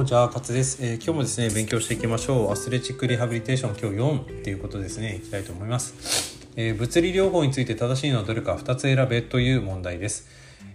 [0.00, 2.52] こんにちは、勝です、えー、今日もですね、勉強していきましょう。
[2.52, 6.38] アスレチックリハビリテーション今日4っていうことですね、いきたいと思います。
[6.56, 10.26] えー、物理療法について正しいのはどれか2つ選べという問題です。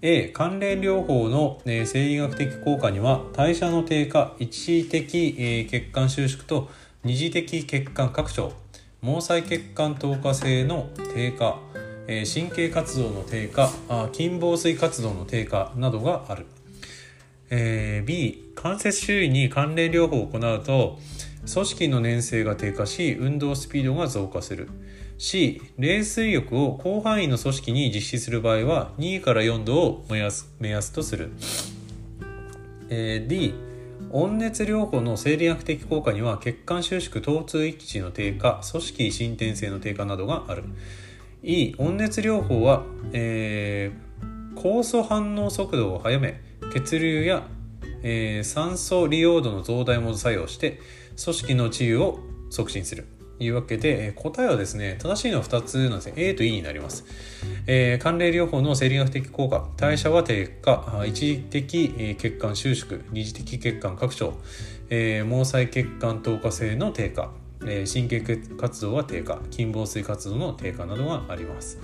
[0.00, 6.70] A、関連療法の、えー、生理学的効果には代謝の低下、一時的、えー、血管収縮と
[7.04, 8.54] 二次的血管拡張、
[9.02, 11.58] 毛細血管透過性の低下、
[12.06, 16.46] えー、神経活動の低下、あ筋房水活動の低下などがある。
[17.50, 20.98] えー、B 関節周囲に関連療法を行うと
[21.52, 24.68] 組織の粘性が低下し運動スピードが増加する。
[25.18, 31.30] C 冷水浴を広範囲の組織に実施する場合は2から4度を目安目安とする、
[32.88, 33.52] えー、D
[34.12, 40.64] 温熱療法の生理学的効果には血管収縮疼痛域値の低下組織伸展性の低下などがある。
[41.42, 44.09] E 温熱療法は、えー、
[44.56, 46.40] 酵素反応速度を速め
[46.72, 47.46] 血流や、
[48.02, 50.80] えー、酸素利用度の増大も作用して
[51.22, 53.06] 組織の治癒を促進する。
[53.38, 56.12] というわけで答えはですね正しいのは2つなんですね。
[56.16, 57.06] A と E になります、
[57.66, 59.66] えー、寒冷療法の生理学的効果。
[59.78, 61.02] 代謝は低下。
[61.06, 63.00] 一時的血管収縮。
[63.12, 64.34] 二次的血管拡張、
[64.90, 68.20] えー、毛細血管透過性の低下、神経
[68.58, 69.38] 活動は低下。
[69.50, 71.78] 筋房水活動の低下などがあります。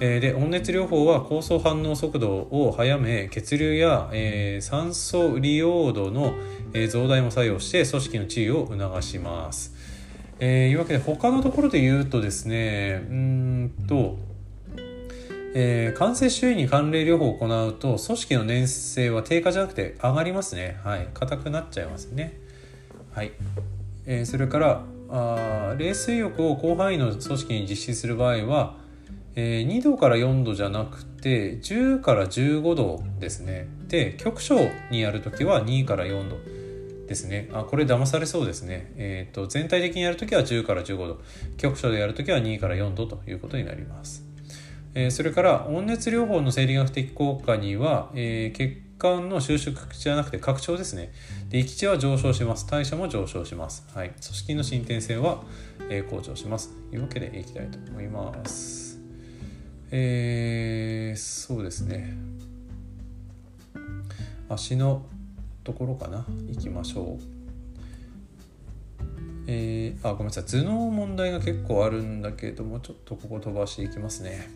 [0.00, 6.34] えで温熱療法は酵素反応速度を速め血流や、えー、酸素利用度の、
[6.72, 9.74] え、増大も作用して組織の治癒を促します。
[10.40, 14.18] えー、いうわけで他のところで言うとですねうんと、
[15.54, 20.78] えー、関節周囲に寒冷療法を行うと組織の粘性は低下じゃなくて上がりますね。
[20.84, 21.08] はい。
[21.12, 22.38] 硬くなっちゃいますね。
[23.12, 23.32] はい、
[24.06, 28.76] えー、それからあ冷水浴を広範囲の組織に実施する場合は
[29.40, 33.68] えー、2度から4度じゃなくて10から15度ですね。
[33.86, 34.58] で局所
[34.90, 36.38] にやるときは2から4度
[37.06, 37.48] ですね。
[37.52, 41.20] あこれ騙されそうですね、えーと、全体的にやるときは10から15度。
[41.56, 44.24] 局所でやるときは2から4度ということになります、
[44.94, 51.12] えー、それから温熱療法の生理学的効果には、えー、血管の収縮じゃなくて拡張ですね。
[51.48, 52.66] で域値は上昇します。
[52.68, 55.44] 代謝も上昇します、はい、組織の進展性は、
[55.90, 56.74] え向上します。
[56.90, 58.87] というわけでいきたいと思います。
[59.90, 62.14] えー、そうですね。
[64.48, 65.06] 足の
[65.64, 66.24] ところかな？
[66.48, 67.22] 行きましょう。
[69.46, 70.44] えー、あごめんなさい。
[70.44, 74.50] 頭脳問題が結構あるんだけどもちょっとここ飛ばしていきますね。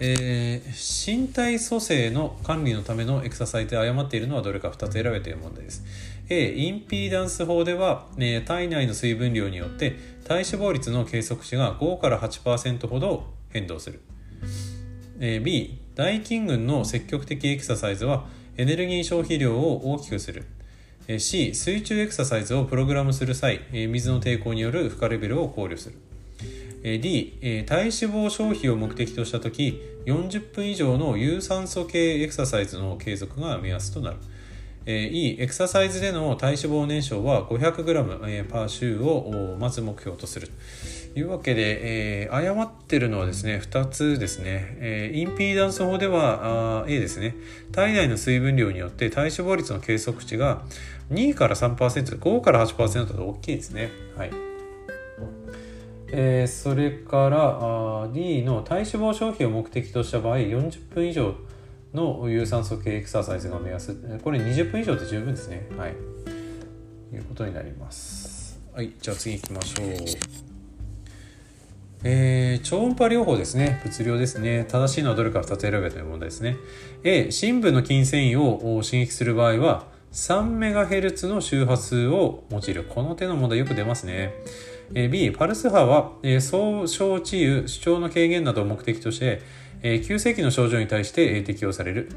[0.00, 5.84] えー、身体組成の管理のためのエクササイズで誤っているのはどれか2つ選べという問題です。
[6.28, 14.00] A、インピーダンス法では、えー、体内の水分量によって体脂肪率の計測値が5から8%ほど変動する。
[15.20, 20.44] え、B、大筋群の積極的エクササイズはエネルギー消費量を大きくする。
[21.18, 25.96] C、水中エクササイズをプログラムする際、水の抵抗による負荷レベルを考慮する。
[27.00, 34.16] D、体脂肪消費を目的としたとき、40分以上の有酸素系エクササイズの継続が目安となる。
[34.86, 40.48] えー、E、エクササイズでの体脂肪燃焼は 500g、えー、パー週をまず目標とする。
[41.12, 44.76] というわけで、えー、誤ってるのはですね、2つですね。
[44.78, 47.34] えー、インピーダンス法ではあ A ですね。
[47.72, 50.62] 体内の水分量によって体脂肪率の計測値が
[51.10, 51.76] 2から3%、
[52.18, 53.90] 5から8%と大きいですね。
[54.16, 54.30] はい。
[56.12, 57.58] えー、それから
[58.04, 61.34] あ D の体脂肪消費を目的とした場合、40分以上
[61.94, 63.94] の有酸素系エクササイズが目安。
[64.22, 65.68] これ20分以上で十分ですね。
[65.76, 65.90] はい。
[67.12, 68.60] いうことになります。
[68.72, 68.92] はい。
[69.00, 69.86] じゃあ次行きましょう。
[72.02, 73.80] えー、超音波療法ですね。
[73.84, 74.64] 物量ですね。
[74.64, 76.56] 正しいのはどれか2つ選べという問題ですね。
[77.04, 82.84] A、深部の筋繊維を刺激する場合は、3MHz の周波数を用いる。
[82.84, 84.32] この手の問題よく出ますね。
[84.92, 89.42] B、パルス波は、えー、総小治癒、主張の軽減などを目的として、
[89.82, 92.08] え、急性期の症状に対して、え、適用される。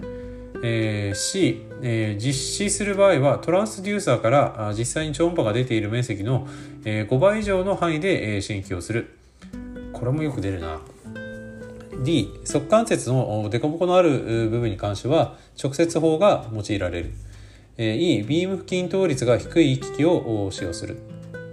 [0.63, 6.47] え、C、えー、実施する場合はトランスデューサーから実際に超音波が出ている面積の、
[6.85, 9.17] え、5倍以上の範囲で、えー、刺激をする。
[9.91, 10.79] これもよく出るな。
[12.03, 17.11] D 側関節の凸凹のある部分に関しては直接法が用いられる。
[17.77, 20.97] E ビーム付近倒率が低い機器を使用する。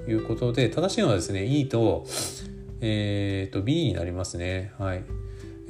[0.04, 2.04] ということで正しいのはですね E と,、
[2.80, 4.72] えー、と B になりますね。
[4.78, 5.04] はい。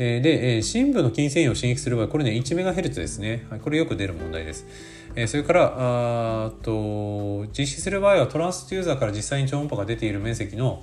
[0.00, 3.46] で、深部の筋繊維を刺激する場合、これね、1MHz ですね。
[3.62, 4.66] これよく出る問題です。
[5.26, 10.82] それから、あと実施する場合はトランスデューザーから実際に超音波が出ている面積の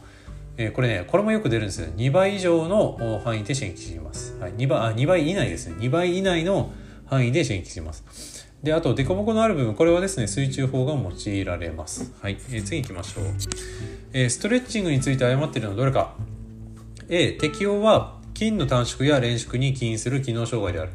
[0.57, 1.87] え、これね、これもよく出るんですよ。
[1.95, 4.37] 2倍以上の範囲で刺激します。
[4.39, 5.75] はい、2倍あ2倍以内ですね。
[5.79, 6.71] 2倍以内の
[7.05, 8.47] 範囲で刺激します。
[8.63, 13.25] であと凸凹のある部分これはですね水中法が用いられますはい、えー、次行きましょう、
[14.13, 16.15] えー、ストレッチングについて誤っているのはどれか
[17.07, 20.86] A 適用は筋の短縮や連縮に起因する機能障害であ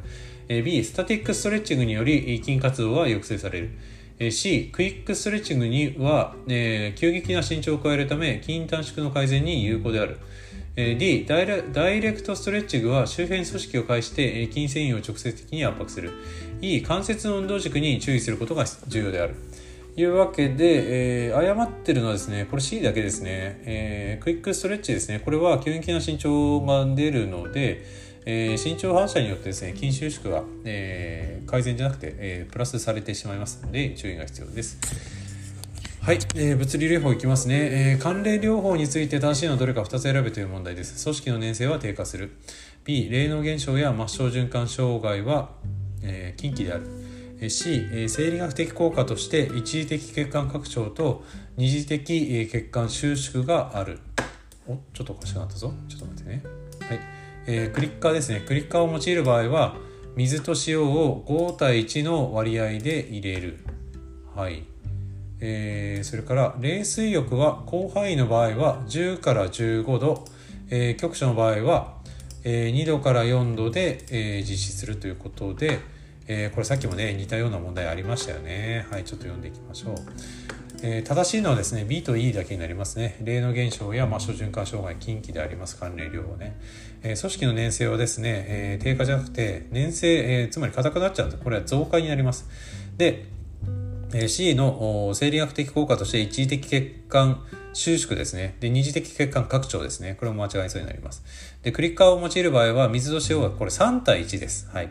[0.49, 0.63] る。
[0.63, 4.31] B スタティックストレッチングにより筋活動は抑制される。
[4.31, 10.19] C クイックストレッチングには、えー、急激な伸長を加えるため筋短縮の改善に有効である。
[10.77, 16.13] D ダイレクトストレッチングは周辺組織を介して筋繊維を直接的に圧迫する。
[16.61, 19.35] E 関節の運動軸に注意することが重要である。
[19.97, 27.85] いうわけで、えー、誤ってるのはですね、これ C だけですね、えー、クイックストレッチですね、これは急激な身長が出るので、
[28.25, 34.79] えー、身長反射によってですね、筋収縮が、えー、改善じゃなくて、えー、プラスされてしまいますので、注意が必要です。
[36.01, 38.03] はい、えー、物理療法いきますね、えー。
[38.03, 41.05] 関連療法について正しいのはどれか2つ選べという問題です。
[41.05, 42.33] 組織の粘性は低下する。
[42.85, 45.51] B、霊能現象や末梢循環障害は、
[46.03, 47.02] えー、近畿である。
[47.51, 51.25] C 生理学的効果として一時的血管拡張と
[51.57, 53.99] 二次的血管収縮がある。
[54.69, 55.73] おちょっとおかしくなったぞ。
[55.89, 56.43] ちょっと待ってね。
[56.89, 57.01] はい、
[57.47, 58.43] えー、クリッカーですね。
[58.47, 59.77] クリッカーを用いる場合は
[60.15, 63.59] 水と塩を5対1の割合で入れる。
[64.35, 64.65] はい。
[65.41, 70.25] えー、それから冷水浴は広範囲の場合は10から15度、
[70.71, 71.97] えー、局所の場合は、
[72.45, 75.81] えー、2度から4度で、えー、実施するということで、
[76.27, 78.87] えー、これさっきもね似たような問題ありましたよね。
[78.91, 79.95] はいちょっと読んでいきましょう、
[80.83, 83.19] えー、正しいのはですね B と E だけになりますね。
[83.23, 86.59] 例の現象や末梢循環障害近畿であります関連療法ね、
[87.03, 92.49] えー、組織の粘性はですね、え低下じゃなくて粘性、えつまり硬くなっちゃうとこれは増加になります。
[92.97, 93.27] で
[94.29, 97.43] C の生理学的効果として一時的血管
[97.75, 98.57] 収縮ですね。
[98.61, 100.17] で、二次的血管拡張ですね。
[100.19, 101.23] これも間違いそうになります。
[101.63, 104.69] で、クリッカーを用いる場合は、水と塩はこれ3対1です。
[104.73, 104.89] はい。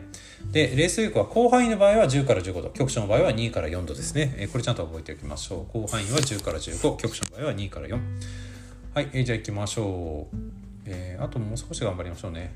[0.50, 4.34] で、冷水浴は広範囲の場合は10から15度、局所の場合は2から4度ですね。
[4.36, 5.72] えこれちゃんと覚えておきましょう。
[5.72, 8.00] 広範囲は10から15、局所の場合は2から4。
[8.94, 10.36] はい、えじゃあ行きましょう。
[10.84, 12.52] えー、あともう少し頑張りましょうね。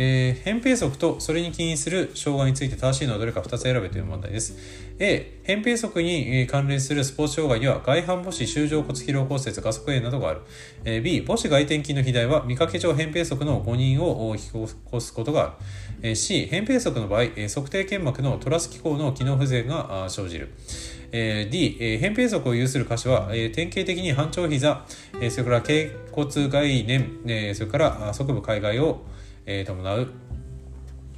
[0.00, 4.56] えー、扁平足とそれに起因する障害について正しいのはどれか2つ選べという問題です。
[5.00, 11.02] A、扁平足に関連するスポーツ障害には外反母趾、周状骨疲労骨折、画側炎などがある。
[11.02, 15.56] B、母趾外転筋の肥大は見かけ上扁平足の誤認を引き起こすことが
[16.00, 16.14] ある。
[16.14, 20.54] C、扁平足の場合、測定腱膜のトラス機構の機能不全が生じる。
[21.10, 24.86] D、扁平足を有する箇所は、典型的に半長膝、
[25.30, 29.02] それから頸骨概念、えー、それから側部海外を
[29.50, 30.12] えー、伴う、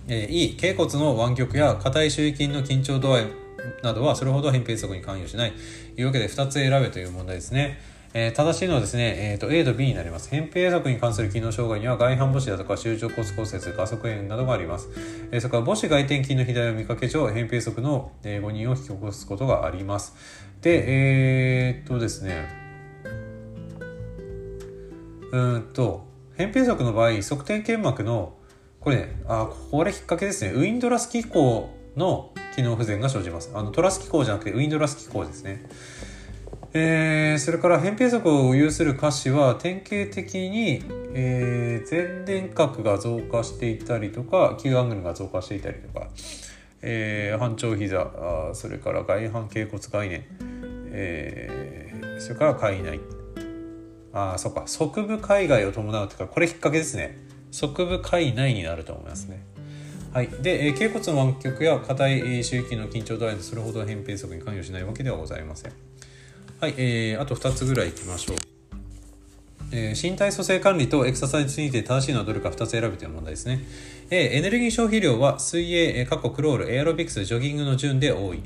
[0.07, 3.27] えー、E 頸骨の湾曲や硬い周囲筋の緊張度合い
[3.83, 5.53] などはそれほど扁平足に関与しない
[5.97, 7.79] というわけで2つ選べという問題ですね。
[8.13, 10.31] えー、正しいのはですね、えーと、A と B になります。
[10.31, 14.89] 扁平足に関する機能障害には外反母趾だとか周状骨骨折、画側炎などがあります。
[15.31, 20.15] えー、それから母趾外転筋の肥大を見かけ上、扁平足の、えー、誤認を引き起こすことがあります。
[20.61, 22.49] で、えー、っとですね、
[25.33, 26.10] うんと、
[26.41, 28.33] 扁平足の場合側転腱膜の
[28.81, 30.53] これねあこれ引っ掛けですね。
[30.53, 33.51] ウィンドラス機構の機能不全が生じます。
[33.55, 35.67] あのトラス機構じゃなくてウィンドラス機構ですね。
[36.73, 40.83] えー、それから扁平足を有する下肢は典型的に、
[41.13, 46.07] えー、前伝角が増加していたりとか球アングルが増加していたりとか、
[46.81, 50.25] えー、半長膝あそれから外反頸骨概念、
[50.93, 53.01] えー、それから海内
[54.13, 57.19] ああそっか側部海外を伴うというかこれ引っ掛けですね
[57.51, 59.43] 側部海内になると思いますね
[60.13, 65.73] はい、で、えー、頸骨の湾曲や硬いえ周囲筋の緊張度合いでそれほど扁平足に関与しないわけではございません
[66.61, 68.37] はい、えー、あと2つぐらいいきましょう
[69.73, 73.61] えー、身体組成管理とエクササイズについて正しいのはどれか2つ選ぶという問題ですね。
[74.11, 78.35] えー、エネルギー消費量は水泳、過去クロール、エアロビクス、ジョギングの順で多。
[78.35, 78.41] い。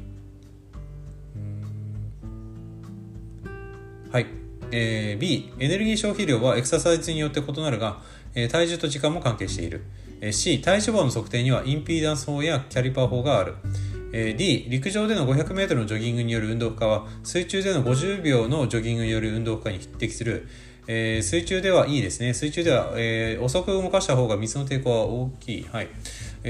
[4.77, 7.99] えー、B、エネルギー消費量はエクササイズによって異なるが、
[8.35, 9.85] えー、体重と時間も関係している。
[10.21, 13.55] えー、C、体脂肪の測定にはインピーダンス法やキャリパー法がある。
[14.13, 20.49] えー、D、陸上での 500m のジョギングによる運動負荷は水中での50秒のジョギングによる運動負荷に匹敵する。
[20.87, 22.35] えー、水中ではいいですね。
[22.35, 25.67] 水中では、えー、遅く動かした方が水の抵抗は大きい。
[25.71, 25.89] はい。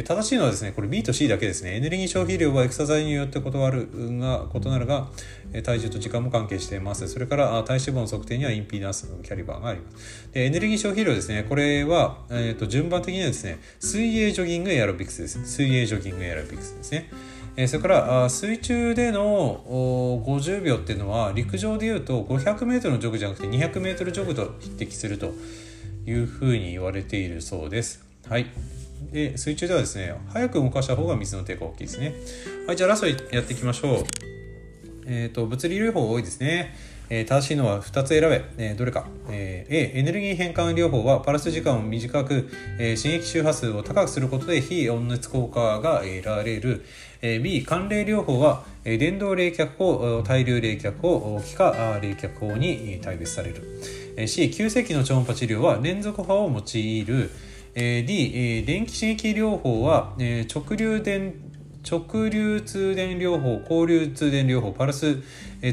[0.03, 1.77] 正しいのはですね、これ B と C だけですね。
[1.77, 3.89] エネルギー消費量はエクササイズによって異なる
[4.19, 5.09] が異なるが、
[5.63, 7.07] 体重と時間も関係しています。
[7.07, 10.29] それから体脂肪の測定にはインピーダンスのキャリバーがあります。
[10.33, 11.47] でエネルギー消費量ですね。
[11.49, 15.45] これは、えーと、順番的にはですね、水泳ジョギングエアロビクスです。
[15.47, 17.09] 水泳ジョギングエアロビクスですね。
[17.57, 19.63] えそれから水中での
[20.27, 25.33] 50秒っていうのは陸上でいうと 500m のジョグじゃなくて 200m ジョグと匹敵すると
[26.07, 28.05] いうふうに言われているそうです。
[28.29, 28.47] はい。
[29.13, 32.15] で水中ではですね早く動かした方が水の抵抗大きいですね
[32.67, 34.05] はいじゃあラストやっていきましょう
[35.07, 36.75] えっ、ー、と物理療法多いですね
[37.11, 46.85] えー、正しいのは2つ選べ、えー、どれか、えー、A エネルギー変換療法はパルス時間を短く、えー、刺激周波数を高くすることで非温熱効果が得られる、
[47.21, 53.63] えー、B 寒冷療法は、えー、電動冷却法対流冷却法気化冷却法に対別される、
[54.17, 57.31] えー、C 急性期の超音波治療は連続波を用いる、
[57.75, 61.35] D、電気刺激療法は、直流電
[61.89, 65.19] 直流通電療法交流通電療法パルス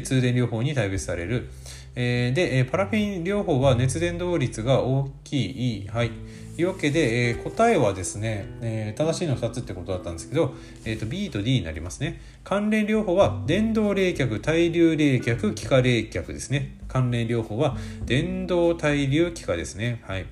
[0.04, 1.48] 通電療法に対別される。
[1.94, 5.88] でパラフィン療法は熱伝導率が大きい。
[5.88, 6.10] はい。
[6.54, 10.54] というわけで、答えはですね、正しいの2つってことだったんですけど、
[10.84, 12.20] えーと、B と D になりますね。
[12.44, 16.76] 関連療法は電動冷却対流冷却気化冷却ですね。
[16.88, 20.02] 関連療法は電動対流気化ですね。
[20.06, 20.26] はい。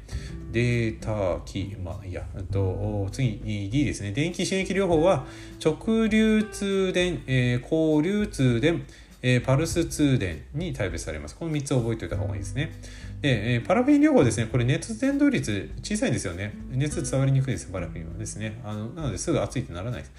[0.52, 4.12] データキー、まあいや、と次に D ですね。
[4.12, 5.26] 電気刺激療法は
[5.64, 8.84] 直流通電、えー、交流通電、
[9.22, 11.36] えー、パルス通電に対別されます。
[11.36, 12.72] この3つ覚えておいた方がいいですね。
[13.20, 16.54] で、えー、パラフィン療法ですね、これ熱伝導率小さいんですよね。
[16.70, 18.60] 熱伝わりにくいです、パラフィンはですね。
[18.64, 20.12] あのなのですぐ熱いってならないです。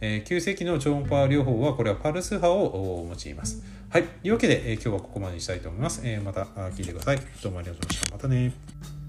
[0.00, 3.62] えー、急性期の超音波療法は、これはパルス波を用います。
[3.88, 4.02] はい。
[4.02, 6.00] というわけで、えー、今日はここまでにしたいと思います。
[6.04, 7.20] えー、また聞いてください。
[7.42, 8.16] どうもありがとうございました。
[8.16, 9.01] またね。